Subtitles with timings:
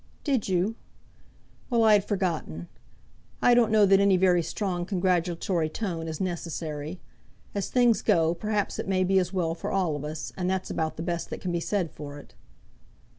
[0.23, 0.73] "Did you?
[1.69, 2.67] well; I had forgotten.
[3.39, 6.99] I don't know that any very strong congratulatory tone is necessary.
[7.53, 10.71] As things go, perhaps it may be as well for all of us, and that's
[10.71, 12.33] about the best that can be said for it."